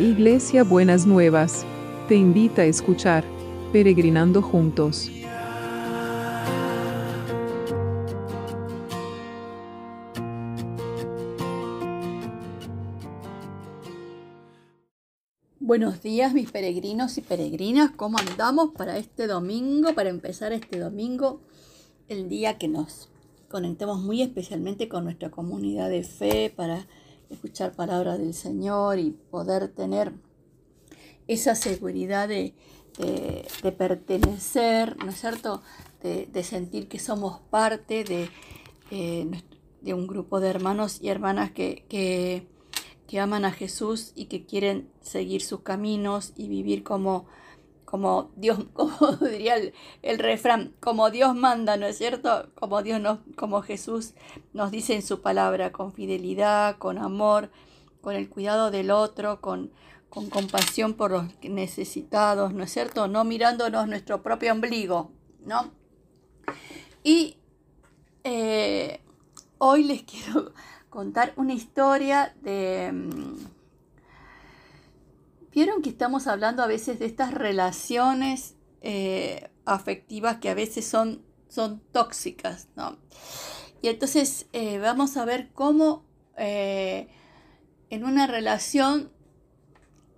Iglesia 0.00 0.64
Buenas 0.64 1.06
Nuevas, 1.06 1.66
te 2.08 2.14
invita 2.14 2.62
a 2.62 2.64
escuchar 2.64 3.22
Peregrinando 3.70 4.40
Juntos. 4.40 5.10
Buenos 15.58 16.00
días 16.00 16.32
mis 16.32 16.50
peregrinos 16.50 17.18
y 17.18 17.20
peregrinas, 17.20 17.90
¿cómo 17.90 18.16
andamos 18.16 18.70
para 18.70 18.96
este 18.96 19.26
domingo, 19.26 19.94
para 19.94 20.08
empezar 20.08 20.54
este 20.54 20.78
domingo, 20.78 21.42
el 22.08 22.30
día 22.30 22.56
que 22.56 22.68
nos 22.68 23.10
conectemos 23.50 24.00
muy 24.00 24.22
especialmente 24.22 24.88
con 24.88 25.04
nuestra 25.04 25.30
comunidad 25.30 25.90
de 25.90 26.04
fe, 26.04 26.50
para 26.56 26.86
escuchar 27.30 27.72
palabras 27.72 28.18
del 28.18 28.34
Señor 28.34 28.98
y 28.98 29.12
poder 29.30 29.68
tener 29.68 30.12
esa 31.26 31.54
seguridad 31.54 32.28
de, 32.28 32.54
pertenecer, 33.78 34.96
¿no 34.98 35.10
es 35.10 35.20
cierto? 35.20 35.62
De, 36.02 36.42
sentir 36.42 36.88
que 36.88 36.98
somos 36.98 37.40
parte 37.50 38.04
de, 38.04 38.28
eh, 38.90 39.30
de, 39.80 39.94
un 39.94 40.06
grupo 40.06 40.40
de 40.40 40.48
hermanos 40.48 40.98
y 41.00 41.08
hermanas 41.08 41.52
que, 41.52 41.84
que, 41.88 42.46
aman 43.20 43.44
a 43.44 43.50
Jesús 43.50 44.12
y 44.14 44.26
que 44.26 44.44
quieren 44.44 44.88
seguir 45.00 45.42
sus 45.42 45.60
caminos 45.60 46.32
y 46.36 46.48
vivir 46.48 46.82
como, 46.84 47.26
como 47.90 48.30
Dios, 48.36 48.60
como 48.72 48.96
diría 49.16 49.56
el, 50.02 50.18
refrán, 50.18 50.72
como 50.80 51.10
Dios 51.10 51.34
manda, 51.34 51.76
¿no 51.76 51.86
es 51.86 51.98
cierto? 51.98 52.48
Como 52.54 52.82
Dios 52.82 53.00
nos, 53.00 53.18
como 53.36 53.62
Jesús 53.62 54.14
nos 54.52 54.70
dice 54.70 54.94
en 54.94 55.02
su 55.02 55.20
palabra, 55.20 55.72
con 55.72 55.92
fidelidad, 55.92 56.78
con 56.78 56.98
amor, 56.98 57.50
con 58.00 58.14
el 58.14 58.28
cuidado 58.28 58.70
del 58.70 58.92
otro, 58.92 59.40
con, 59.40 59.72
con 60.08 60.30
compasión 60.30 60.94
por 60.94 61.10
los 61.10 61.24
necesitados, 61.42 62.54
¿no 62.54 62.62
es 62.62 62.72
cierto? 62.72 63.08
No 63.08 63.24
mirándonos 63.24 63.88
nuestro 63.88 64.22
propio 64.22 64.52
ombligo, 64.52 65.10
¿no? 65.44 65.72
Y 67.02 67.38
eh, 68.22 69.00
hoy 69.58 69.82
les 69.82 70.02
quiero 70.04 70.52
contar 70.90 71.32
una 71.36 71.54
historia 71.54 72.34
de 72.42 72.92
mm, 72.92 73.59
Vieron 75.52 75.82
que 75.82 75.90
estamos 75.90 76.26
hablando 76.26 76.62
a 76.62 76.66
veces 76.66 76.98
de 76.98 77.06
estas 77.06 77.34
relaciones 77.34 78.54
eh, 78.82 79.50
afectivas 79.64 80.38
que 80.38 80.48
a 80.48 80.54
veces 80.54 80.86
son, 80.86 81.22
son 81.48 81.80
tóxicas, 81.92 82.68
¿no? 82.76 82.96
Y 83.82 83.88
entonces 83.88 84.46
eh, 84.52 84.78
vamos 84.78 85.16
a 85.16 85.24
ver 85.24 85.50
cómo 85.52 86.04
eh, 86.36 87.08
en 87.90 88.04
una 88.04 88.26
relación 88.26 89.10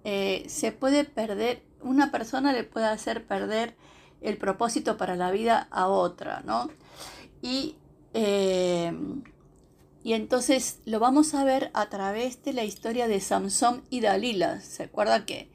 se 0.04 0.72
puede 0.72 1.04
perder, 1.04 1.62
una 1.80 2.10
persona 2.10 2.52
le 2.52 2.64
puede 2.64 2.86
hacer 2.86 3.24
perder 3.24 3.76
el 4.20 4.36
propósito 4.36 4.96
para 4.96 5.14
la 5.14 5.30
vida 5.30 5.68
a 5.70 5.86
otra, 5.86 6.42
¿no? 6.44 6.68
Y 7.40 7.76
y 10.04 10.14
entonces 10.14 10.80
lo 10.84 10.98
vamos 10.98 11.34
a 11.34 11.44
ver 11.44 11.70
a 11.74 11.88
través 11.88 12.42
de 12.42 12.52
la 12.52 12.64
historia 12.64 13.06
de 13.06 13.20
Samson 13.20 13.84
y 13.88 14.00
Dalila. 14.00 14.60
¿Se 14.60 14.84
acuerda 14.84 15.24
que 15.24 15.50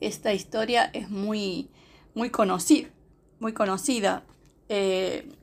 esta 0.00 0.34
historia 0.34 0.90
es 0.92 1.08
muy, 1.08 1.70
muy 2.14 2.30
conocida? 2.30 2.90
Muy 3.38 3.54
conocida. 3.54 4.24
Eh, 4.68 5.34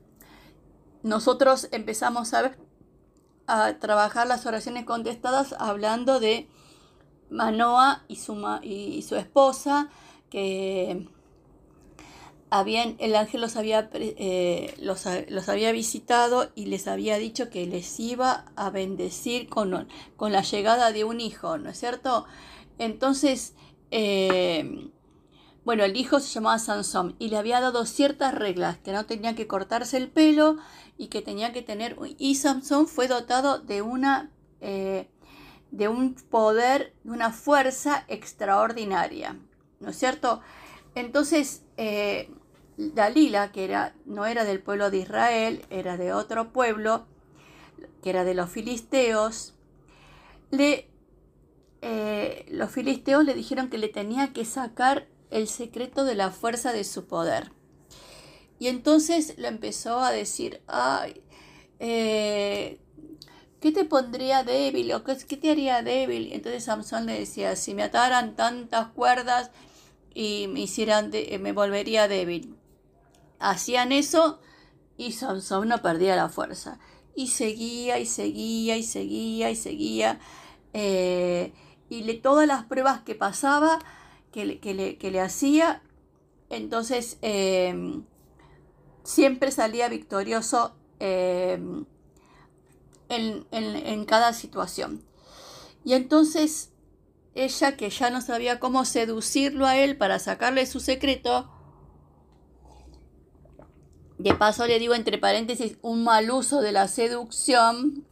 nosotros 1.02 1.68
empezamos 1.72 2.32
a, 2.32 2.52
a 3.48 3.78
trabajar 3.78 4.28
las 4.28 4.46
oraciones 4.46 4.84
contestadas 4.84 5.54
hablando 5.58 6.20
de 6.20 6.48
Manoa 7.30 8.04
y 8.06 8.16
su, 8.16 8.36
y 8.62 9.02
su 9.02 9.16
esposa 9.16 9.90
que 10.30 11.08
habían, 12.50 12.96
el 12.98 13.14
ángel 13.14 13.40
los 13.40 13.56
había, 13.56 13.90
eh, 13.92 14.74
los, 14.80 15.06
había 15.48 15.72
visitado 15.72 16.50
y 16.54 16.66
les 16.66 16.88
había 16.88 17.18
dicho 17.18 17.50
que 17.50 17.66
les 17.66 17.98
iba 18.00 18.46
a 18.56 18.70
bendecir 18.70 19.48
con, 19.48 19.88
con 20.16 20.32
la 20.32 20.42
llegada 20.42 20.92
de 20.92 21.04
un 21.04 21.20
hijo, 21.20 21.58
¿no 21.58 21.70
es 21.70 21.78
cierto? 21.78 22.26
Entonces, 22.78 23.54
eh, 23.90 24.90
bueno, 25.64 25.84
el 25.84 25.96
hijo 25.96 26.20
se 26.20 26.32
llamaba 26.32 26.58
Sansón 26.58 27.16
y 27.18 27.28
le 27.28 27.36
había 27.36 27.60
dado 27.60 27.84
ciertas 27.84 28.34
reglas, 28.34 28.78
que 28.78 28.92
no 28.92 29.04
tenía 29.06 29.34
que 29.34 29.46
cortarse 29.46 29.96
el 29.96 30.08
pelo 30.08 30.56
y 30.96 31.08
que 31.08 31.22
tenía 31.22 31.52
que 31.52 31.62
tener... 31.62 31.96
Y 32.18 32.36
Sansón 32.36 32.86
fue 32.86 33.08
dotado 33.08 33.58
de 33.58 33.82
una... 33.82 34.30
Eh, 34.60 35.08
de 35.70 35.86
un 35.88 36.14
poder, 36.14 36.94
de 37.04 37.10
una 37.10 37.30
fuerza 37.30 38.06
extraordinaria, 38.08 39.36
¿no 39.80 39.90
es 39.90 39.98
cierto? 39.98 40.40
Entonces, 40.94 41.62
Dalila, 42.78 43.50
que 43.50 43.64
era, 43.64 43.92
no 44.06 44.24
era 44.24 44.44
del 44.44 44.60
pueblo 44.60 44.90
de 44.90 44.98
Israel, 44.98 45.64
era 45.68 45.96
de 45.96 46.12
otro 46.12 46.52
pueblo, 46.52 47.06
que 48.02 48.10
era 48.10 48.22
de 48.22 48.34
los 48.34 48.48
filisteos, 48.50 49.54
le, 50.52 50.88
eh, 51.82 52.46
los 52.48 52.70
filisteos 52.70 53.24
le 53.24 53.34
dijeron 53.34 53.68
que 53.68 53.78
le 53.78 53.88
tenía 53.88 54.32
que 54.32 54.44
sacar 54.44 55.08
el 55.30 55.48
secreto 55.48 56.04
de 56.04 56.14
la 56.14 56.30
fuerza 56.30 56.72
de 56.72 56.84
su 56.84 57.06
poder. 57.06 57.50
Y 58.60 58.68
entonces 58.68 59.36
le 59.38 59.48
empezó 59.48 59.98
a 59.98 60.12
decir, 60.12 60.62
ay, 60.68 61.20
eh, 61.80 62.78
¿qué 63.60 63.72
te 63.72 63.86
pondría 63.86 64.44
débil? 64.44 64.92
¿O 64.92 65.02
qué, 65.02 65.16
te 65.16 65.50
haría 65.50 65.82
débil? 65.82 66.32
Entonces 66.32 66.62
Samson 66.62 67.06
le 67.06 67.18
decía, 67.18 67.56
si 67.56 67.74
me 67.74 67.82
ataran 67.82 68.36
tantas 68.36 68.88
cuerdas 68.90 69.50
y 70.14 70.46
me 70.48 70.60
hicieran, 70.60 71.10
me 71.40 71.52
volvería 71.52 72.06
débil 72.06 72.57
hacían 73.38 73.92
eso 73.92 74.40
y 74.96 75.12
Sansón 75.12 75.68
no 75.68 75.80
perdía 75.82 76.16
la 76.16 76.28
fuerza. 76.28 76.78
Y 77.14 77.28
seguía 77.28 77.98
y 77.98 78.06
seguía 78.06 78.76
y 78.76 78.82
seguía 78.82 79.50
y 79.50 79.56
seguía. 79.56 80.20
Eh, 80.72 81.52
y 81.88 82.02
le, 82.02 82.14
todas 82.14 82.46
las 82.46 82.64
pruebas 82.64 83.00
que 83.00 83.14
pasaba, 83.14 83.78
que 84.32 84.44
le, 84.44 84.58
que 84.60 85.10
le, 85.10 85.20
hacía, 85.20 85.82
entonces 86.50 87.18
em, 87.22 88.04
siempre 89.02 89.50
salía 89.50 89.88
victorioso 89.88 90.76
em, 91.00 91.86
en, 93.08 93.46
en 93.50 94.04
cada 94.04 94.32
situación. 94.32 95.02
Y 95.84 95.94
entonces 95.94 96.72
ella, 97.34 97.76
que 97.76 97.88
ya 97.88 98.10
no 98.10 98.20
sabía 98.20 98.58
cómo 98.58 98.84
seducirlo 98.84 99.66
a 99.66 99.78
él 99.78 99.96
para 99.96 100.18
sacarle 100.18 100.66
su 100.66 100.80
secreto, 100.80 101.50
de 104.18 104.34
paso 104.34 104.66
le 104.66 104.78
digo 104.78 104.94
entre 104.94 105.18
paréntesis 105.18 105.78
un 105.80 106.02
mal 106.02 106.30
uso 106.30 106.60
de 106.60 106.72
la 106.72 106.88
seducción, 106.88 108.04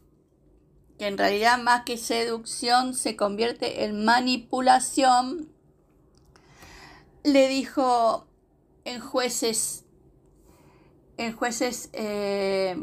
que 0.98 1.08
en 1.08 1.18
realidad 1.18 1.58
más 1.58 1.82
que 1.84 1.98
seducción 1.98 2.94
se 2.94 3.16
convierte 3.16 3.84
en 3.84 4.04
manipulación. 4.04 5.50
Le 7.24 7.48
dijo 7.48 8.28
en 8.84 9.00
jueces, 9.00 9.84
en 11.16 11.34
jueces, 11.34 11.90
eh, 11.92 12.76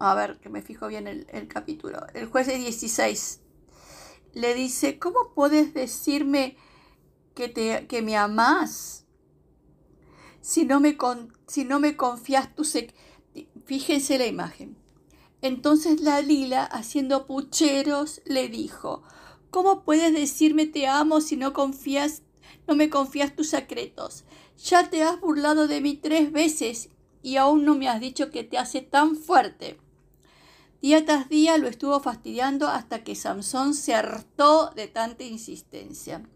a 0.00 0.14
ver 0.16 0.38
que 0.40 0.48
me 0.48 0.62
fijo 0.62 0.88
bien 0.88 1.06
el, 1.06 1.48
capítulo, 1.48 2.04
el 2.12 2.26
jueces 2.26 2.58
16, 2.58 3.40
le 4.34 4.54
dice, 4.54 4.98
¿cómo 4.98 5.32
puedes 5.32 5.74
decirme 5.74 6.56
que, 7.34 7.48
te, 7.48 7.86
que 7.86 8.02
me 8.02 8.16
amás? 8.16 9.06
Si 10.48 10.64
no 10.64 10.80
me, 10.80 10.96
si 11.46 11.66
no 11.66 11.78
me 11.78 11.94
confías 11.94 12.54
tu 12.54 12.64
Fíjense 13.66 14.16
la 14.16 14.24
imagen. 14.24 14.78
Entonces 15.42 16.00
la 16.00 16.22
lila, 16.22 16.64
haciendo 16.64 17.26
pucheros, 17.26 18.22
le 18.24 18.48
dijo, 18.48 19.02
¿Cómo 19.50 19.84
puedes 19.84 20.14
decirme 20.14 20.64
te 20.64 20.86
amo 20.86 21.20
si 21.20 21.36
no 21.36 21.52
confías, 21.52 22.22
no 22.66 22.74
me 22.76 22.88
confías 22.88 23.36
tus 23.36 23.50
secretos? 23.50 24.24
Ya 24.64 24.88
te 24.88 25.02
has 25.02 25.20
burlado 25.20 25.68
de 25.68 25.82
mí 25.82 25.96
tres 25.96 26.32
veces 26.32 26.88
y 27.22 27.36
aún 27.36 27.66
no 27.66 27.74
me 27.74 27.90
has 27.90 28.00
dicho 28.00 28.30
que 28.30 28.42
te 28.42 28.56
hace 28.56 28.80
tan 28.80 29.16
fuerte. 29.16 29.78
Día 30.80 31.04
tras 31.04 31.28
día 31.28 31.58
lo 31.58 31.68
estuvo 31.68 32.00
fastidiando 32.00 32.68
hasta 32.68 33.04
que 33.04 33.14
Samson 33.14 33.74
se 33.74 33.92
hartó 33.92 34.70
de 34.70 34.88
tanta 34.88 35.24
insistencia. 35.24 36.26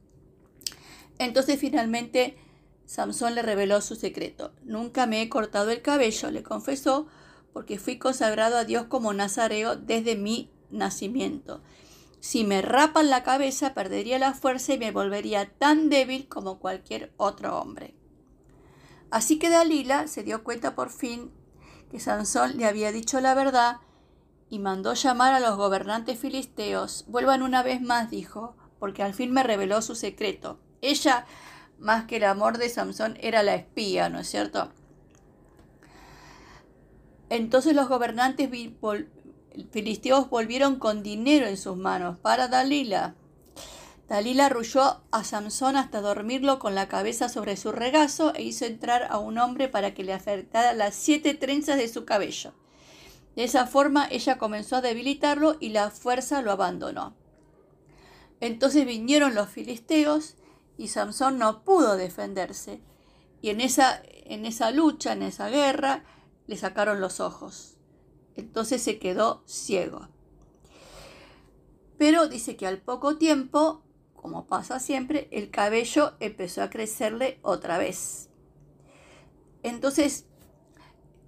Entonces 1.18 1.58
finalmente 1.58 2.36
Samson 2.92 3.34
le 3.34 3.40
reveló 3.40 3.80
su 3.80 3.96
secreto. 3.96 4.52
Nunca 4.64 5.06
me 5.06 5.22
he 5.22 5.30
cortado 5.30 5.70
el 5.70 5.80
cabello, 5.80 6.30
le 6.30 6.42
confesó, 6.42 7.06
porque 7.54 7.78
fui 7.78 7.96
consagrado 7.98 8.58
a 8.58 8.66
Dios 8.66 8.84
como 8.84 9.14
nazareo 9.14 9.76
desde 9.76 10.14
mi 10.14 10.50
nacimiento. 10.68 11.62
Si 12.20 12.44
me 12.44 12.60
rapan 12.60 13.08
la 13.08 13.22
cabeza, 13.22 13.72
perdería 13.72 14.18
la 14.18 14.34
fuerza 14.34 14.74
y 14.74 14.78
me 14.78 14.90
volvería 14.90 15.50
tan 15.54 15.88
débil 15.88 16.28
como 16.28 16.58
cualquier 16.58 17.14
otro 17.16 17.58
hombre. 17.58 17.94
Así 19.10 19.38
que 19.38 19.48
Dalila 19.48 20.06
se 20.06 20.22
dio 20.22 20.44
cuenta 20.44 20.74
por 20.74 20.90
fin 20.90 21.30
que 21.90 21.98
Sansón 21.98 22.58
le 22.58 22.66
había 22.66 22.92
dicho 22.92 23.22
la 23.22 23.32
verdad 23.32 23.78
y 24.50 24.58
mandó 24.58 24.92
llamar 24.92 25.32
a 25.32 25.40
los 25.40 25.56
gobernantes 25.56 26.18
filisteos. 26.18 27.06
Vuelvan 27.08 27.40
una 27.40 27.62
vez 27.62 27.80
más, 27.80 28.10
dijo, 28.10 28.54
porque 28.78 29.02
al 29.02 29.14
fin 29.14 29.32
me 29.32 29.42
reveló 29.42 29.80
su 29.80 29.94
secreto. 29.94 30.58
Ella, 30.82 31.24
más 31.78 32.04
que 32.04 32.16
el 32.16 32.24
amor 32.24 32.58
de 32.58 32.68
Samson, 32.68 33.16
era 33.20 33.42
la 33.42 33.54
espía, 33.54 34.08
¿no 34.08 34.20
es 34.20 34.28
cierto? 34.28 34.70
Entonces 37.28 37.74
los 37.74 37.88
gobernantes 37.88 38.50
filisteos 39.70 40.28
volvieron 40.28 40.76
con 40.76 41.02
dinero 41.02 41.46
en 41.46 41.56
sus 41.56 41.76
manos 41.76 42.18
para 42.18 42.48
Dalila. 42.48 43.14
Dalila 44.08 44.46
arrulló 44.46 45.00
a 45.10 45.24
Samson 45.24 45.76
hasta 45.76 46.02
dormirlo 46.02 46.58
con 46.58 46.74
la 46.74 46.88
cabeza 46.88 47.30
sobre 47.30 47.56
su 47.56 47.72
regazo 47.72 48.34
e 48.34 48.42
hizo 48.42 48.66
entrar 48.66 49.06
a 49.08 49.18
un 49.18 49.38
hombre 49.38 49.68
para 49.68 49.94
que 49.94 50.04
le 50.04 50.12
afectara 50.12 50.74
las 50.74 50.94
siete 50.94 51.32
trenzas 51.32 51.78
de 51.78 51.88
su 51.88 52.04
cabello. 52.04 52.52
De 53.36 53.44
esa 53.44 53.66
forma 53.66 54.06
ella 54.10 54.36
comenzó 54.36 54.76
a 54.76 54.82
debilitarlo 54.82 55.56
y 55.58 55.70
la 55.70 55.90
fuerza 55.90 56.42
lo 56.42 56.52
abandonó. 56.52 57.14
Entonces 58.40 58.84
vinieron 58.84 59.34
los 59.34 59.48
filisteos 59.48 60.34
y 60.76 60.88
Samson 60.88 61.38
no 61.38 61.64
pudo 61.64 61.96
defenderse. 61.96 62.80
Y 63.40 63.50
en 63.50 63.60
esa, 63.60 64.02
en 64.04 64.46
esa 64.46 64.70
lucha, 64.70 65.12
en 65.12 65.22
esa 65.22 65.48
guerra, 65.48 66.04
le 66.46 66.56
sacaron 66.56 67.00
los 67.00 67.20
ojos. 67.20 67.76
Entonces 68.36 68.82
se 68.82 68.98
quedó 68.98 69.42
ciego. 69.46 70.08
Pero 71.98 72.28
dice 72.28 72.56
que 72.56 72.66
al 72.66 72.78
poco 72.78 73.18
tiempo, 73.18 73.82
como 74.14 74.46
pasa 74.46 74.80
siempre, 74.80 75.28
el 75.30 75.50
cabello 75.50 76.14
empezó 76.20 76.62
a 76.62 76.70
crecerle 76.70 77.38
otra 77.42 77.78
vez. 77.78 78.28
Entonces 79.62 80.26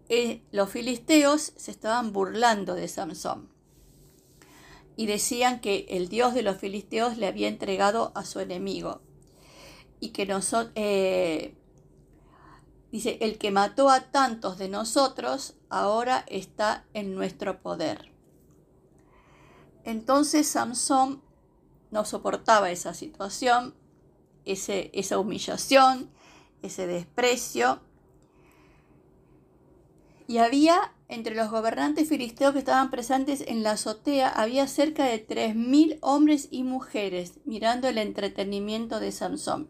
eh, 0.08 0.43
los 0.50 0.70
filisteos 0.70 1.52
se 1.56 1.70
estaban 1.70 2.12
burlando 2.12 2.75
de 2.75 2.88
Samson 2.88 3.49
y 4.96 5.06
decían 5.06 5.61
que 5.61 5.87
el 5.88 6.08
dios 6.08 6.35
de 6.35 6.43
los 6.43 6.58
filisteos 6.58 7.17
le 7.17 7.26
había 7.26 7.49
entregado 7.49 8.12
a 8.14 8.25
su 8.25 8.41
enemigo 8.41 9.00
y 10.05 10.11
que 10.11 10.27
nosotros 10.27 10.73
eh, 10.75 11.56
Dice, 12.95 13.19
el 13.23 13.39
que 13.39 13.51
mató 13.51 13.91
a 13.91 14.12
tantos 14.12 14.56
de 14.56 14.69
nosotros 14.69 15.56
ahora 15.69 16.25
está 16.29 16.85
en 16.95 17.17
nuestro 17.17 17.61
poder. 17.61 18.12
Entonces 19.83 20.47
Samson 20.47 21.21
no 21.91 22.05
soportaba 22.05 22.71
esa 22.71 22.95
situación, 22.95 23.75
ese, 24.45 24.93
esa 24.95 25.19
humillación, 25.19 26.09
ese 26.62 26.87
desprecio. 26.87 27.81
Y 30.29 30.39
había 30.39 30.95
entre 31.09 31.35
los 31.35 31.51
gobernantes 31.51 32.09
filisteos 32.09 32.53
que 32.53 32.61
estaban 32.61 32.93
presentes 32.93 33.43
en 33.49 33.65
la 33.65 33.73
azotea, 33.73 34.29
había 34.29 34.69
cerca 34.69 35.05
de 35.06 35.19
tres 35.19 35.56
mil 35.56 35.99
hombres 36.01 36.47
y 36.53 36.62
mujeres 36.62 37.41
mirando 37.45 37.89
el 37.89 37.99
entretenimiento 37.99 39.01
de 39.01 39.11
Samson. 39.11 39.69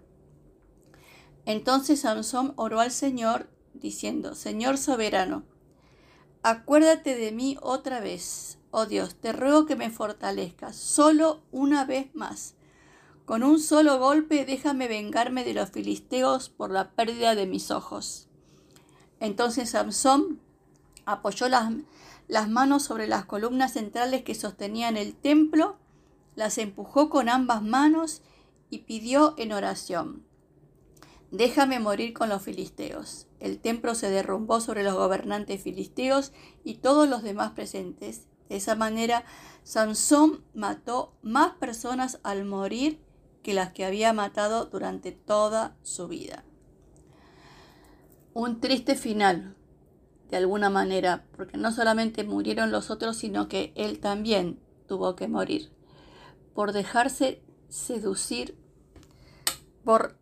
Entonces 1.46 2.00
Samson 2.00 2.55
oró 2.56 2.81
al 2.81 2.91
Señor, 2.91 3.49
diciendo, 3.75 4.35
Señor 4.35 4.79
soberano, 4.79 5.44
acuérdate 6.43 7.17
de 7.17 7.32
mí 7.32 7.56
otra 7.61 8.00
vez. 8.00 8.58
Oh 8.70 8.87
Dios, 8.87 9.14
te 9.17 9.32
ruego 9.32 9.67
que 9.67 9.76
me 9.76 9.91
fortalezcas, 9.91 10.76
solo 10.76 11.43
una 11.52 11.85
vez 11.85 12.14
más. 12.14 12.55
Con 13.25 13.43
un 13.43 13.61
solo 13.61 13.99
golpe 13.99 14.44
déjame 14.44 14.88
vengarme 14.88 15.44
de 15.44 15.55
los 15.55 15.70
filisteos 15.70 16.49
por 16.49 16.70
la 16.70 16.91
pérdida 16.91 17.35
de 17.35 17.46
mis 17.46 17.70
ojos. 17.70 18.29
Entonces 19.20 19.70
Samson 19.70 20.41
apoyó 21.06 21.49
las, 21.49 21.73
las 22.29 22.49
manos 22.49 22.82
sobre 22.82 23.06
las 23.06 23.25
columnas 23.26 23.73
centrales 23.73 24.25
que 24.25 24.35
sostenían 24.35 24.96
el 24.96 25.14
templo, 25.14 25.76
las 26.37 26.58
empujó 26.58 27.08
con 27.11 27.29
ambas 27.29 27.62
manos 27.62 28.23
y 28.70 28.79
pidió 28.79 29.35
en 29.38 29.52
oración. 29.52 30.25
Déjame 31.36 31.81
morir 31.81 32.14
con 32.14 32.28
los 32.28 32.42
filisteos. 32.42 33.26
El 33.40 33.58
templo 33.58 33.96
se 33.96 34.08
derrumbó 34.08 34.60
sobre 34.60 34.84
los 34.84 34.94
gobernantes 34.94 35.60
filisteos 35.60 36.31
y 36.62 36.75
todos 36.75 37.08
los 37.08 37.25
demás 37.25 37.50
presentes. 37.50 38.28
De 38.48 38.54
esa 38.54 38.76
manera, 38.76 39.25
Sansón 39.64 40.44
mató 40.54 41.16
más 41.22 41.54
personas 41.54 42.20
al 42.22 42.44
morir 42.44 43.00
que 43.42 43.52
las 43.52 43.72
que 43.72 43.84
había 43.84 44.12
matado 44.12 44.66
durante 44.66 45.10
toda 45.10 45.76
su 45.82 46.06
vida. 46.06 46.44
Un 48.32 48.60
triste 48.60 48.94
final, 48.94 49.56
de 50.31 50.36
alguna 50.36 50.70
manera, 50.70 51.26
porque 51.36 51.56
no 51.56 51.72
solamente 51.72 52.22
murieron 52.22 52.70
los 52.70 52.92
otros, 52.92 53.16
sino 53.16 53.48
que 53.48 53.72
él 53.75 53.98
también 53.98 54.60
tuvo 54.86 55.16
que 55.16 55.26
morir 55.26 55.72
por 56.54 56.70
dejarse 56.70 57.42
seducir 57.69 58.56
por 59.82 60.16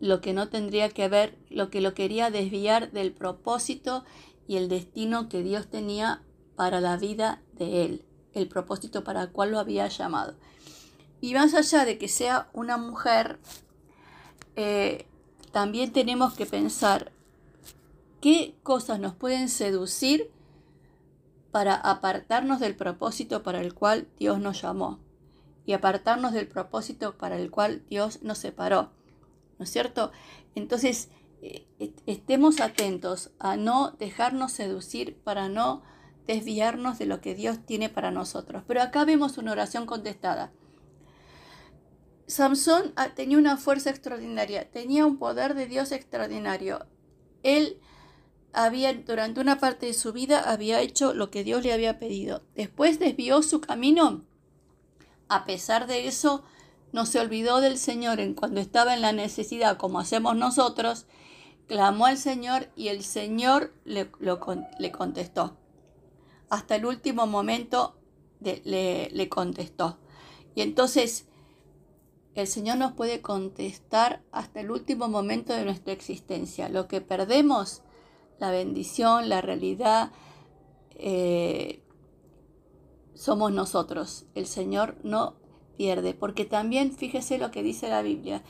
lo 0.00 0.20
que 0.20 0.32
no 0.32 0.48
tendría 0.48 0.88
que 0.90 1.08
ver, 1.08 1.38
lo 1.48 1.70
que 1.70 1.80
lo 1.80 1.94
quería 1.94 2.30
desviar 2.30 2.92
del 2.92 3.12
propósito 3.12 4.04
y 4.46 4.56
el 4.56 4.68
destino 4.68 5.28
que 5.28 5.42
Dios 5.42 5.68
tenía 5.68 6.22
para 6.54 6.80
la 6.80 6.96
vida 6.96 7.42
de 7.52 7.84
él, 7.84 8.04
el 8.34 8.48
propósito 8.48 9.04
para 9.04 9.22
el 9.22 9.30
cual 9.30 9.52
lo 9.52 9.58
había 9.58 9.88
llamado. 9.88 10.34
Y 11.20 11.34
más 11.34 11.54
allá 11.54 11.84
de 11.84 11.98
que 11.98 12.08
sea 12.08 12.48
una 12.52 12.76
mujer, 12.76 13.38
eh, 14.54 15.06
también 15.52 15.92
tenemos 15.92 16.34
que 16.34 16.46
pensar 16.46 17.12
qué 18.20 18.54
cosas 18.62 19.00
nos 19.00 19.14
pueden 19.14 19.48
seducir 19.48 20.30
para 21.50 21.74
apartarnos 21.74 22.60
del 22.60 22.76
propósito 22.76 23.42
para 23.42 23.60
el 23.60 23.72
cual 23.72 24.08
Dios 24.18 24.38
nos 24.40 24.60
llamó 24.60 24.98
y 25.64 25.72
apartarnos 25.72 26.32
del 26.32 26.46
propósito 26.46 27.16
para 27.16 27.38
el 27.38 27.50
cual 27.50 27.82
Dios 27.88 28.22
nos 28.22 28.38
separó. 28.38 28.90
¿No 29.58 29.64
es 29.64 29.70
cierto? 29.70 30.12
Entonces, 30.54 31.10
eh, 31.42 31.66
estemos 32.06 32.60
atentos 32.60 33.30
a 33.38 33.56
no 33.56 33.92
dejarnos 33.92 34.52
seducir 34.52 35.16
para 35.22 35.48
no 35.48 35.82
desviarnos 36.26 36.98
de 36.98 37.06
lo 37.06 37.20
que 37.20 37.34
Dios 37.34 37.64
tiene 37.64 37.88
para 37.88 38.10
nosotros. 38.10 38.64
Pero 38.66 38.82
acá 38.82 39.04
vemos 39.04 39.38
una 39.38 39.52
oración 39.52 39.86
contestada. 39.86 40.52
Samson 42.26 42.92
ah, 42.96 43.14
tenía 43.14 43.38
una 43.38 43.56
fuerza 43.56 43.90
extraordinaria, 43.90 44.70
tenía 44.70 45.06
un 45.06 45.18
poder 45.18 45.54
de 45.54 45.66
Dios 45.66 45.92
extraordinario. 45.92 46.86
Él 47.42 47.80
había, 48.52 48.92
durante 48.92 49.40
una 49.40 49.60
parte 49.60 49.86
de 49.86 49.94
su 49.94 50.12
vida, 50.12 50.50
había 50.50 50.80
hecho 50.80 51.14
lo 51.14 51.30
que 51.30 51.44
Dios 51.44 51.62
le 51.62 51.72
había 51.72 52.00
pedido. 52.00 52.42
Después 52.56 52.98
desvió 52.98 53.42
su 53.42 53.60
camino. 53.60 54.24
A 55.28 55.44
pesar 55.44 55.86
de 55.86 56.08
eso, 56.08 56.42
no 56.96 57.04
se 57.04 57.20
olvidó 57.20 57.60
del 57.60 57.76
Señor 57.76 58.20
en 58.20 58.32
cuando 58.32 58.58
estaba 58.58 58.94
en 58.94 59.02
la 59.02 59.12
necesidad, 59.12 59.76
como 59.76 59.98
hacemos 59.98 60.34
nosotros, 60.34 61.04
clamó 61.68 62.06
al 62.06 62.16
Señor 62.16 62.70
y 62.74 62.88
el 62.88 63.04
Señor 63.04 63.74
le, 63.84 64.10
le 64.78 64.92
contestó. 64.92 65.58
Hasta 66.48 66.74
el 66.74 66.86
último 66.86 67.26
momento 67.26 67.98
le, 68.40 69.10
le 69.10 69.28
contestó. 69.28 69.98
Y 70.54 70.62
entonces 70.62 71.26
el 72.34 72.46
Señor 72.46 72.78
nos 72.78 72.92
puede 72.92 73.20
contestar 73.20 74.22
hasta 74.32 74.60
el 74.60 74.70
último 74.70 75.06
momento 75.06 75.52
de 75.52 75.66
nuestra 75.66 75.92
existencia. 75.92 76.70
Lo 76.70 76.88
que 76.88 77.02
perdemos, 77.02 77.82
la 78.38 78.50
bendición, 78.50 79.28
la 79.28 79.42
realidad, 79.42 80.12
eh, 80.94 81.82
somos 83.12 83.52
nosotros. 83.52 84.24
El 84.34 84.46
Señor 84.46 84.96
no 85.02 85.36
pierde, 85.76 86.14
porque 86.14 86.44
también 86.44 86.92
fíjese 86.92 87.38
lo 87.38 87.50
que 87.50 87.62
dice 87.62 87.88
la 87.88 88.02
Biblia, 88.02 88.42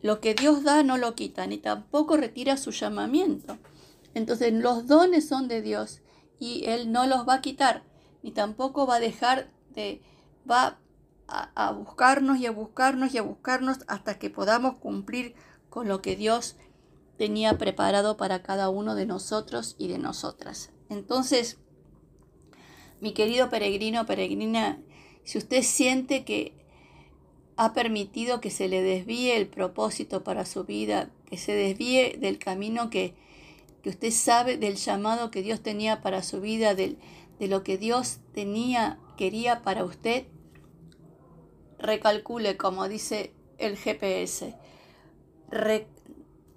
lo 0.00 0.20
que 0.20 0.34
Dios 0.34 0.62
da 0.62 0.82
no 0.82 0.96
lo 0.96 1.14
quita, 1.14 1.46
ni 1.46 1.58
tampoco 1.58 2.16
retira 2.16 2.56
su 2.56 2.70
llamamiento. 2.70 3.58
Entonces 4.14 4.52
los 4.52 4.86
dones 4.86 5.28
son 5.28 5.48
de 5.48 5.62
Dios 5.62 6.00
y 6.38 6.64
Él 6.66 6.92
no 6.92 7.06
los 7.06 7.28
va 7.28 7.34
a 7.34 7.40
quitar, 7.40 7.82
ni 8.22 8.30
tampoco 8.30 8.86
va 8.86 8.96
a 8.96 9.00
dejar 9.00 9.50
de, 9.74 10.02
va 10.48 10.78
a, 11.26 11.50
a 11.54 11.72
buscarnos 11.72 12.38
y 12.38 12.46
a 12.46 12.50
buscarnos 12.50 13.14
y 13.14 13.18
a 13.18 13.22
buscarnos 13.22 13.78
hasta 13.88 14.18
que 14.18 14.30
podamos 14.30 14.76
cumplir 14.76 15.34
con 15.68 15.88
lo 15.88 16.00
que 16.00 16.16
Dios 16.16 16.56
tenía 17.16 17.58
preparado 17.58 18.16
para 18.16 18.42
cada 18.42 18.70
uno 18.70 18.94
de 18.94 19.06
nosotros 19.06 19.74
y 19.78 19.88
de 19.88 19.98
nosotras. 19.98 20.70
Entonces, 20.88 21.58
mi 23.00 23.12
querido 23.12 23.50
peregrino, 23.50 24.06
peregrina, 24.06 24.80
si 25.28 25.36
usted 25.36 25.60
siente 25.60 26.24
que 26.24 26.54
ha 27.58 27.74
permitido 27.74 28.40
que 28.40 28.48
se 28.48 28.66
le 28.66 28.80
desvíe 28.80 29.36
el 29.36 29.46
propósito 29.46 30.24
para 30.24 30.46
su 30.46 30.64
vida, 30.64 31.10
que 31.26 31.36
se 31.36 31.52
desvíe 31.52 32.16
del 32.18 32.38
camino 32.38 32.88
que, 32.88 33.12
usted 33.84 34.10
sabe, 34.10 34.56
del 34.56 34.76
llamado 34.76 35.30
que 35.30 35.42
Dios 35.42 35.62
tenía 35.62 36.00
para 36.00 36.22
su 36.22 36.40
vida, 36.40 36.74
de 36.74 36.96
lo 37.40 37.62
que 37.62 37.76
Dios 37.76 38.20
tenía, 38.32 38.98
quería 39.18 39.60
para 39.60 39.84
usted, 39.84 40.24
recalcule, 41.78 42.56
como 42.56 42.88
dice 42.88 43.34
el 43.58 43.76
GPS. 43.76 44.54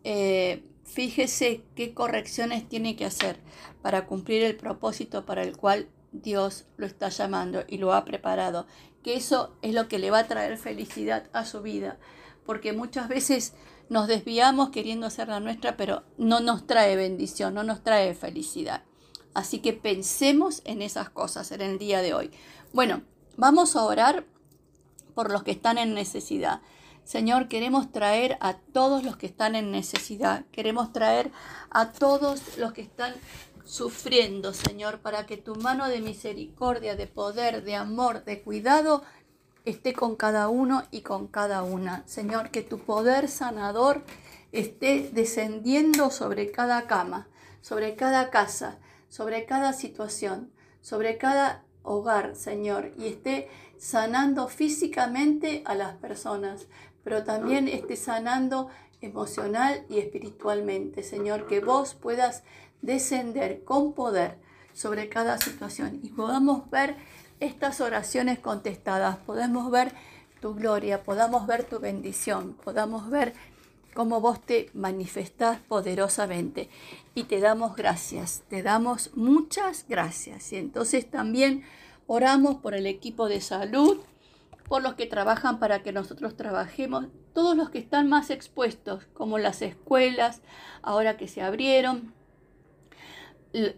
Eh, 0.05 0.63
fíjese 0.85 1.63
qué 1.75 1.93
correcciones 1.93 2.69
tiene 2.69 2.95
que 2.95 3.03
hacer 3.03 3.37
para 3.81 4.05
cumplir 4.05 4.43
el 4.43 4.55
propósito 4.55 5.25
para 5.25 5.43
el 5.43 5.57
cual 5.57 5.89
Dios 6.11 6.65
lo 6.77 6.85
está 6.85 7.09
llamando 7.09 7.63
y 7.67 7.77
lo 7.77 7.93
ha 7.93 8.05
preparado. 8.05 8.67
Que 9.03 9.15
eso 9.15 9.55
es 9.61 9.73
lo 9.73 9.87
que 9.87 9.99
le 9.99 10.11
va 10.11 10.19
a 10.19 10.27
traer 10.27 10.57
felicidad 10.57 11.29
a 11.33 11.45
su 11.45 11.61
vida. 11.61 11.97
Porque 12.45 12.73
muchas 12.73 13.07
veces 13.07 13.53
nos 13.89 14.07
desviamos 14.07 14.69
queriendo 14.69 15.07
hacer 15.07 15.27
la 15.27 15.39
nuestra, 15.39 15.75
pero 15.75 16.03
no 16.17 16.39
nos 16.39 16.65
trae 16.67 16.95
bendición, 16.95 17.53
no 17.53 17.63
nos 17.63 17.83
trae 17.83 18.13
felicidad. 18.13 18.83
Así 19.33 19.59
que 19.59 19.73
pensemos 19.73 20.61
en 20.65 20.81
esas 20.81 21.09
cosas 21.09 21.51
en 21.51 21.61
el 21.61 21.77
día 21.77 22.01
de 22.01 22.13
hoy. 22.13 22.31
Bueno, 22.73 23.01
vamos 23.37 23.75
a 23.75 23.83
orar 23.83 24.25
por 25.13 25.31
los 25.31 25.43
que 25.43 25.51
están 25.51 25.77
en 25.77 25.93
necesidad. 25.93 26.61
Señor, 27.03 27.47
queremos 27.47 27.91
traer 27.91 28.37
a 28.41 28.53
todos 28.53 29.03
los 29.03 29.17
que 29.17 29.25
están 29.25 29.55
en 29.55 29.71
necesidad. 29.71 30.45
Queremos 30.51 30.93
traer 30.93 31.31
a 31.69 31.91
todos 31.91 32.57
los 32.57 32.73
que 32.73 32.81
están 32.81 33.13
sufriendo, 33.65 34.53
Señor, 34.53 34.99
para 34.99 35.25
que 35.25 35.37
tu 35.37 35.55
mano 35.55 35.87
de 35.87 36.01
misericordia, 36.01 36.95
de 36.95 37.07
poder, 37.07 37.63
de 37.63 37.75
amor, 37.75 38.23
de 38.23 38.41
cuidado 38.41 39.03
esté 39.65 39.93
con 39.93 40.15
cada 40.15 40.49
uno 40.49 40.83
y 40.91 41.01
con 41.01 41.27
cada 41.27 41.63
una. 41.63 42.03
Señor, 42.07 42.49
que 42.49 42.61
tu 42.63 42.79
poder 42.79 43.27
sanador 43.27 44.03
esté 44.51 45.09
descendiendo 45.13 46.09
sobre 46.09 46.51
cada 46.51 46.87
cama, 46.87 47.27
sobre 47.61 47.95
cada 47.95 48.29
casa, 48.29 48.79
sobre 49.09 49.45
cada 49.45 49.73
situación, 49.73 50.51
sobre 50.81 51.17
cada 51.17 51.63
hogar, 51.83 52.35
Señor, 52.35 52.91
y 52.97 53.07
esté 53.07 53.49
sanando 53.77 54.47
físicamente 54.47 55.63
a 55.65 55.75
las 55.75 55.95
personas, 55.97 56.67
pero 57.03 57.23
también 57.23 57.67
esté 57.67 57.95
sanando 57.95 58.69
emocional 59.01 59.85
y 59.89 59.99
espiritualmente, 59.99 61.03
Señor, 61.03 61.47
que 61.47 61.59
vos 61.59 61.95
puedas 61.95 62.43
descender 62.81 63.63
con 63.63 63.93
poder 63.93 64.37
sobre 64.73 65.09
cada 65.09 65.37
situación 65.37 65.99
y 66.03 66.09
podamos 66.09 66.69
ver 66.69 66.95
estas 67.39 67.81
oraciones 67.81 68.39
contestadas, 68.39 69.17
podemos 69.17 69.69
ver 69.71 69.93
tu 70.39 70.55
gloria, 70.55 71.03
podamos 71.03 71.45
ver 71.47 71.63
tu 71.63 71.79
bendición, 71.79 72.53
podamos 72.63 73.09
ver 73.09 73.33
cómo 73.93 74.21
vos 74.21 74.41
te 74.41 74.69
manifestás 74.73 75.59
poderosamente 75.59 76.69
y 77.13 77.23
te 77.23 77.39
damos 77.39 77.75
gracias, 77.75 78.43
te 78.49 78.63
damos 78.63 79.11
muchas 79.15 79.85
gracias. 79.89 80.53
Y 80.53 80.57
entonces 80.57 81.09
también 81.09 81.63
oramos 82.07 82.57
por 82.57 82.73
el 82.73 82.87
equipo 82.87 83.27
de 83.27 83.41
salud, 83.41 83.99
por 84.71 84.81
los 84.81 84.93
que 84.93 85.05
trabajan 85.05 85.59
para 85.59 85.83
que 85.83 85.91
nosotros 85.91 86.37
trabajemos, 86.37 87.07
todos 87.33 87.57
los 87.57 87.69
que 87.69 87.77
están 87.77 88.07
más 88.07 88.29
expuestos, 88.29 89.05
como 89.13 89.37
las 89.37 89.61
escuelas, 89.61 90.41
ahora 90.81 91.17
que 91.17 91.27
se 91.27 91.41
abrieron, 91.41 92.13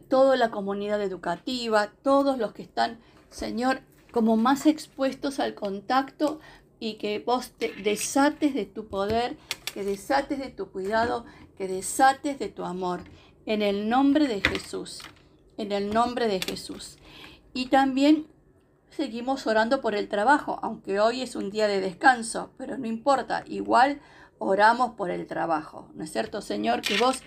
toda 0.07 0.37
la 0.37 0.51
comunidad 0.51 1.01
educativa, 1.01 1.91
todos 2.03 2.37
los 2.37 2.53
que 2.53 2.61
están, 2.61 2.99
Señor, 3.31 3.81
como 4.11 4.37
más 4.37 4.67
expuestos 4.67 5.39
al 5.39 5.55
contacto 5.55 6.39
y 6.79 6.99
que 6.99 7.17
vos 7.17 7.53
te 7.57 7.73
desates 7.73 8.53
de 8.53 8.67
tu 8.67 8.85
poder, 8.85 9.35
que 9.73 9.83
desates 9.83 10.37
de 10.37 10.51
tu 10.51 10.69
cuidado, 10.69 11.25
que 11.57 11.67
desates 11.67 12.37
de 12.37 12.49
tu 12.49 12.65
amor. 12.65 13.01
En 13.47 13.63
el 13.63 13.89
nombre 13.89 14.27
de 14.27 14.41
Jesús, 14.41 14.99
en 15.57 15.71
el 15.71 15.91
nombre 15.91 16.27
de 16.27 16.39
Jesús. 16.39 16.99
Y 17.55 17.69
también 17.69 18.27
seguimos 18.95 19.47
orando 19.47 19.81
por 19.81 19.95
el 19.95 20.07
trabajo, 20.07 20.59
aunque 20.61 20.99
hoy 20.99 21.21
es 21.21 21.35
un 21.35 21.49
día 21.49 21.67
de 21.67 21.81
descanso, 21.81 22.51
pero 22.57 22.77
no 22.77 22.87
importa, 22.87 23.43
igual 23.47 24.01
oramos 24.37 24.93
por 24.95 25.09
el 25.09 25.25
trabajo. 25.27 25.89
¿No 25.95 26.03
es 26.03 26.11
cierto, 26.11 26.41
Señor? 26.41 26.81
Que 26.81 26.97
vos 26.97 27.21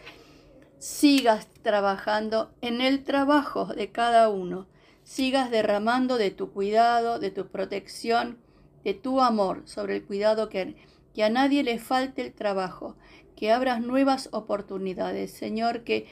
sigas 0.78 1.48
trabajando 1.62 2.52
en 2.60 2.80
el 2.80 3.04
trabajo 3.04 3.66
de 3.66 3.90
cada 3.90 4.28
uno, 4.28 4.66
sigas 5.02 5.50
derramando 5.50 6.18
de 6.18 6.30
tu 6.30 6.52
cuidado, 6.52 7.18
de 7.18 7.30
tu 7.30 7.48
protección, 7.48 8.38
de 8.84 8.94
tu 8.94 9.20
amor 9.20 9.62
sobre 9.64 9.96
el 9.96 10.04
cuidado 10.04 10.48
que, 10.48 10.76
a 11.22 11.30
nadie 11.30 11.62
le 11.64 11.78
falte 11.78 12.22
el 12.22 12.32
trabajo, 12.32 12.96
que 13.34 13.50
abras 13.50 13.80
nuevas 13.80 14.28
oportunidades. 14.32 15.32
Señor, 15.32 15.82
que 15.82 16.06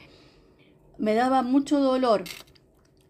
me 0.97 1.13
daba 1.13 1.41
mucho 1.41 1.79
dolor 1.79 2.23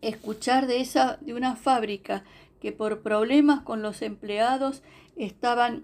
escuchar 0.07 0.67
de 0.67 0.81
esa 0.81 1.17
de 1.21 1.33
una 1.33 1.55
fábrica 1.55 2.23
que 2.61 2.71
por 2.71 3.01
problemas 3.01 3.61
con 3.61 3.81
los 3.81 4.01
empleados 4.01 4.83
estaban 5.15 5.83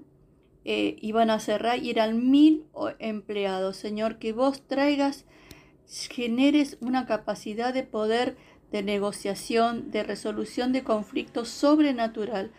eh, 0.63 0.97
iban 1.01 1.31
a 1.31 1.39
cerrar 1.39 1.79
y 1.79 1.89
eran 1.89 2.29
mil 2.29 2.65
empleados. 2.99 3.77
Señor, 3.77 4.17
que 4.17 4.31
vos 4.31 4.61
traigas 4.67 5.25
generes 6.09 6.77
una 6.81 7.05
capacidad 7.05 7.73
de 7.73 7.83
poder 7.83 8.37
de 8.71 8.83
negociación, 8.83 9.91
de 9.91 10.03
resolución 10.03 10.71
de 10.71 10.83
conflictos 10.83 11.49
sobrenatural, 11.49 12.51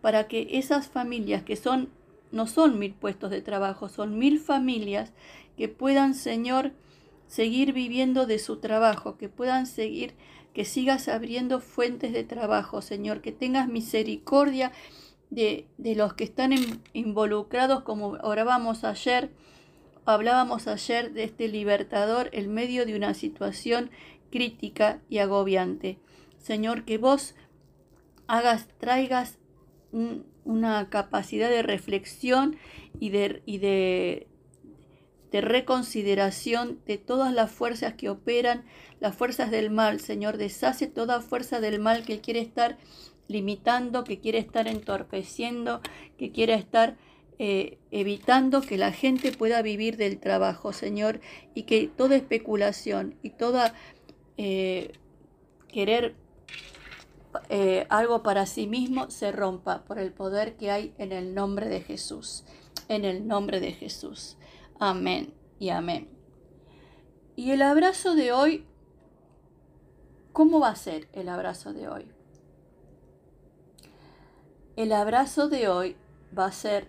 para 0.00 0.26
que 0.26 0.48
esas 0.52 0.88
familias 0.88 1.42
que 1.42 1.56
son, 1.56 1.88
no 2.32 2.46
son 2.46 2.78
mil 2.78 2.92
puestos 2.92 3.30
de 3.30 3.42
trabajo, 3.42 3.88
son 3.88 4.18
mil 4.18 4.40
familias 4.40 5.12
que 5.56 5.68
puedan, 5.68 6.14
Señor, 6.14 6.72
seguir 7.26 7.72
viviendo 7.72 8.26
de 8.26 8.38
su 8.38 8.58
trabajo, 8.58 9.16
que 9.16 9.28
puedan 9.28 9.66
seguir, 9.66 10.14
que 10.52 10.64
sigas 10.64 11.08
abriendo 11.08 11.60
fuentes 11.60 12.12
de 12.12 12.24
trabajo, 12.24 12.82
Señor, 12.82 13.20
que 13.20 13.32
tengas 13.32 13.68
misericordia 13.68 14.72
de, 15.30 15.66
de 15.78 15.94
los 15.96 16.14
que 16.14 16.24
están 16.24 16.52
involucrados, 16.92 17.82
como 17.82 18.18
orábamos 18.22 18.84
ayer, 18.84 19.30
Hablábamos 20.06 20.68
ayer 20.68 21.14
de 21.14 21.24
este 21.24 21.48
libertador 21.48 22.28
en 22.32 22.52
medio 22.52 22.84
de 22.84 22.94
una 22.94 23.14
situación 23.14 23.90
crítica 24.30 25.00
y 25.08 25.18
agobiante. 25.18 25.98
Señor, 26.38 26.84
que 26.84 26.98
vos 26.98 27.34
hagas, 28.26 28.68
traigas 28.78 29.38
una 30.44 30.90
capacidad 30.90 31.48
de 31.48 31.62
reflexión 31.62 32.56
y 33.00 33.08
de, 33.10 33.42
y 33.46 33.58
de, 33.58 34.26
de 35.34 35.40
reconsideración 35.40 36.78
de 36.86 36.96
todas 36.96 37.34
las 37.34 37.50
fuerzas 37.50 37.94
que 37.94 38.08
operan, 38.08 38.64
las 39.00 39.16
fuerzas 39.16 39.50
del 39.50 39.68
mal. 39.68 39.98
Señor, 39.98 40.36
deshace 40.36 40.86
toda 40.86 41.20
fuerza 41.20 41.58
del 41.58 41.80
mal 41.80 42.04
que 42.04 42.20
quiere 42.20 42.38
estar 42.38 42.78
limitando, 43.26 44.04
que 44.04 44.20
quiere 44.20 44.38
estar 44.38 44.68
entorpeciendo, 44.68 45.80
que 46.18 46.30
quiere 46.30 46.54
estar 46.54 46.96
eh, 47.40 47.78
evitando 47.90 48.60
que 48.60 48.78
la 48.78 48.92
gente 48.92 49.32
pueda 49.32 49.60
vivir 49.60 49.96
del 49.96 50.20
trabajo, 50.20 50.72
Señor, 50.72 51.20
y 51.52 51.64
que 51.64 51.88
toda 51.88 52.14
especulación 52.14 53.16
y 53.24 53.30
toda 53.30 53.74
eh, 54.36 54.92
querer 55.66 56.14
eh, 57.48 57.86
algo 57.88 58.22
para 58.22 58.46
sí 58.46 58.68
mismo 58.68 59.10
se 59.10 59.32
rompa 59.32 59.82
por 59.82 59.98
el 59.98 60.12
poder 60.12 60.54
que 60.54 60.70
hay 60.70 60.94
en 60.96 61.10
el 61.10 61.34
nombre 61.34 61.68
de 61.68 61.80
Jesús, 61.80 62.44
en 62.86 63.04
el 63.04 63.26
nombre 63.26 63.58
de 63.58 63.72
Jesús. 63.72 64.36
Amén 64.78 65.32
y 65.58 65.70
amén. 65.70 66.08
Y 67.36 67.50
el 67.50 67.62
abrazo 67.62 68.14
de 68.14 68.32
hoy, 68.32 68.66
¿cómo 70.32 70.60
va 70.60 70.68
a 70.68 70.76
ser 70.76 71.08
el 71.12 71.28
abrazo 71.28 71.72
de 71.72 71.88
hoy? 71.88 72.08
El 74.76 74.92
abrazo 74.92 75.48
de 75.48 75.68
hoy 75.68 75.96
va 76.36 76.46
a 76.46 76.52
ser 76.52 76.88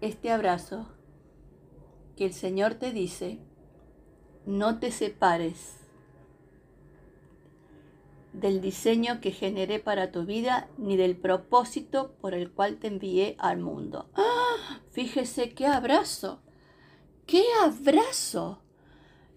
este 0.00 0.30
abrazo 0.30 0.86
que 2.16 2.26
el 2.26 2.32
Señor 2.32 2.74
te 2.74 2.92
dice, 2.92 3.40
no 4.44 4.78
te 4.78 4.90
separes 4.90 5.85
del 8.40 8.60
diseño 8.60 9.20
que 9.20 9.32
generé 9.32 9.78
para 9.78 10.12
tu 10.12 10.26
vida 10.26 10.68
ni 10.76 10.96
del 10.96 11.16
propósito 11.16 12.12
por 12.20 12.34
el 12.34 12.50
cual 12.50 12.76
te 12.76 12.88
envié 12.88 13.34
al 13.38 13.58
mundo. 13.58 14.10
¡Ah! 14.14 14.80
Fíjese 14.90 15.54
qué 15.54 15.66
abrazo, 15.66 16.40
qué 17.26 17.42
abrazo. 17.62 18.62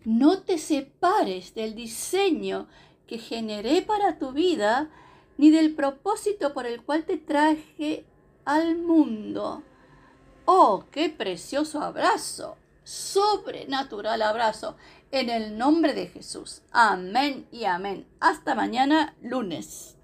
No 0.04 0.42
te 0.42 0.58
separes 0.58 1.54
del 1.54 1.76
diseño 1.76 2.68
que 3.08 3.18
generé 3.18 3.82
para 3.82 4.18
tu 4.18 4.32
vida 4.32 4.90
ni 5.38 5.50
del 5.50 5.74
propósito 5.76 6.54
por 6.54 6.66
el 6.66 6.84
cual 6.84 7.06
te 7.06 7.18
traje 7.18 8.06
al 8.46 8.78
mundo. 8.78 9.64
Oh, 10.46 10.86
qué 10.92 11.10
precioso 11.10 11.82
abrazo, 11.82 12.58
sobrenatural 12.84 14.22
abrazo, 14.22 14.76
en 15.12 15.30
el 15.30 15.58
nombre 15.58 15.94
de 15.94 16.08
Jesús. 16.08 16.62
Amén 16.72 17.48
y 17.52 17.66
amén. 17.66 18.08
Hasta 18.20 18.56
mañana 18.56 19.16
lunes. 19.22 19.99